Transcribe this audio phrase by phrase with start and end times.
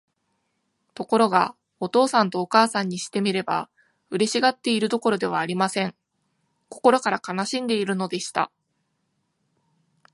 [0.95, 3.69] ところが、お父さんとお母さんにしてみれば、
[4.09, 5.93] 嬉しがっているどころではありません。
[6.69, 8.49] 心から悲しんでいるのでした。